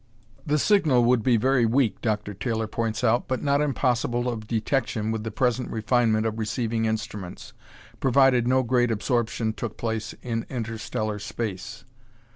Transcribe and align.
The 0.47 0.57
signal 0.57 1.03
would 1.03 1.21
be 1.21 1.37
very 1.37 1.67
weak, 1.67 2.01
Dr. 2.01 2.33
Taylor 2.33 2.65
points 2.65 3.03
out, 3.03 3.27
but 3.27 3.43
not 3.43 3.61
impossible 3.61 4.27
of 4.27 4.47
detection 4.47 5.11
with 5.11 5.23
the 5.23 5.29
present 5.29 5.69
refinement 5.69 6.25
of 6.25 6.39
receiving 6.39 6.85
instruments, 6.85 7.53
provided 7.99 8.47
no 8.47 8.63
great 8.63 8.89
absorption 8.89 9.53
took 9.53 9.77
place 9.77 10.15
in 10.23 10.47
interstellar 10.49 11.19
space. 11.19 11.85